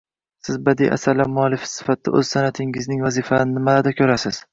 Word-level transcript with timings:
Siz 0.45 0.55
badiiy 0.69 0.87
asarlar 0.95 1.27
muallifi 1.33 1.69
sifatida 1.71 2.13
oʻz 2.21 2.31
sanʼatiningizning 2.37 3.05
vazifalarini 3.09 3.55
nimalarda 3.59 3.95
koʻrasiz 4.01 4.41